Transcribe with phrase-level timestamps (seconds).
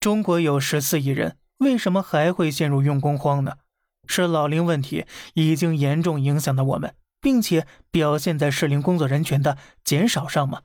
[0.00, 3.58] 中国有十四亿人，为什么还会陷入用工荒呢？
[4.06, 10.62] 是老龄问题已经严重影响到我们，并且表现在适龄工作人群的减少上吗？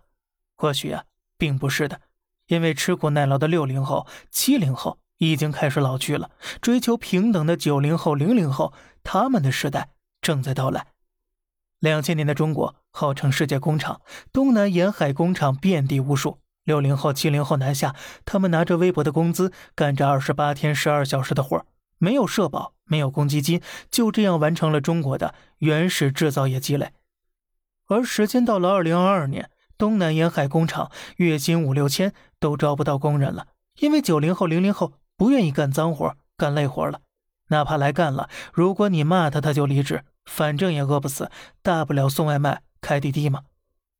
[0.56, 1.04] 或许啊，
[1.38, 2.00] 并不是的，
[2.48, 6.32] 因为吃苦耐劳的六零后、七零后已经开始老去了，
[6.62, 8.74] 追求平等的九零后、零零后，
[9.04, 9.90] 他们的时代
[10.22, 10.88] 正在到来。
[11.80, 14.00] 两千年的中国号称世界工厂，
[14.32, 16.40] 东南沿海工厂遍地无数。
[16.66, 17.96] 六零后、七零后南下，
[18.26, 21.66] 他们拿着微薄的工资，干着二十八天、十二小时的活
[21.98, 26.92] 没有社保，没有公积金，就这样完成了中国的原始制造业积累。
[27.88, 33.48] 而时间到了二零二二年，东南沿海工厂月薪五六千都招不到工人了，
[33.80, 37.02] 因为九零后、零零后不愿意干脏活、干累活了。
[37.50, 40.04] 哪怕来干了，如果你骂他，他就离职。
[40.26, 41.30] 反正也饿不死，
[41.62, 43.42] 大不了送外卖、开滴滴嘛。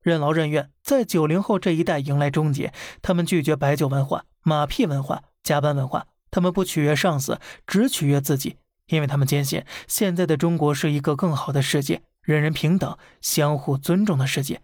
[0.06, 2.72] 任劳任怨，在九零后这一代迎来终结。
[3.02, 14.62] 他们拒绝白酒文化、马屁文化、加班文化，他们不取悦上司，只取悦自己，因为他们坚信现在的中国是一个更好的世界，人人平等、相互尊重的世界。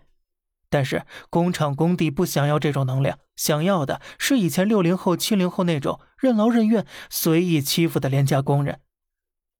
[0.70, 8.80] 但是工厂工地不想要这种能量，想要的是以前六零后、七零后那种任劳任怨、随意欺负的廉价工人。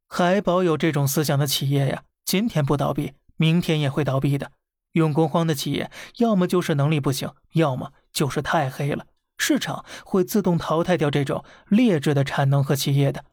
[0.08, 4.52] 还保有这种思想的企业呀，今天不倒闭，明天也会倒闭的。
[4.94, 9.06] 用工荒的企业，要么就是能力不行，要么就是太黑了。
[9.38, 13.26] 市场会自动淘汰掉这种劣质的产能和企业的。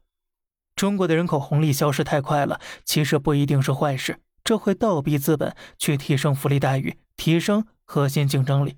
[0.74, 8.76] 中国的人口红利消失太快了，其实不一定是坏事，这会倒逼资本去提升福利待遇，提升核心竞争力。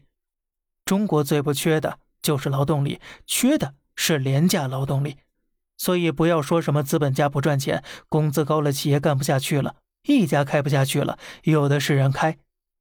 [0.85, 5.19] 中国最不缺的就是劳动力，缺的是廉价劳动力。
[5.77, 12.39] 所以不要说什么资本家不赚钱，工资高了企业干不下去了，一家开不下去了，有的是人开。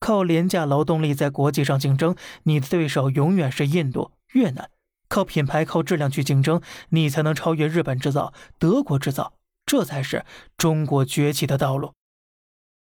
[0.09, 4.71] 靠廉价劳动力在国际上竞争，你的对手永远是印度、越南。
[5.07, 9.33] 靠品牌、靠质量去竞争，你才能超越日本制造、德国制造，
[9.67, 10.25] 这才是
[10.57, 11.93] 中国崛起的道路。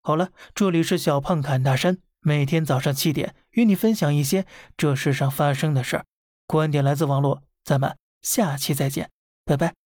[0.02, 4.46] 好了，这里是小胖侃大山，每天早上七点与你分享一些
[4.78, 6.06] 这世上发生的事儿，
[6.48, 9.10] 观点来自网络，咱们下期再见，
[9.44, 9.79] 拜拜。